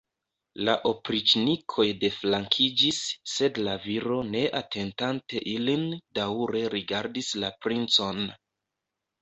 [0.67, 3.01] La opriĉnikoj deflankiĝis,
[3.33, 5.87] sed la viro, ne atentante ilin,
[6.21, 8.27] daŭre rigardis la princon.